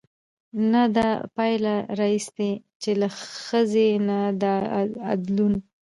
[0.71, 2.51] نه دا پايله راايستې،
[2.81, 3.07] چې له
[3.45, 4.43] ښځې نه د
[5.11, 5.53] ادلون